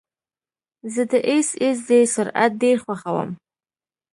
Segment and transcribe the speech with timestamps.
[0.93, 3.29] زه د ایس ایس ډي سرعت ډېر خوښوم.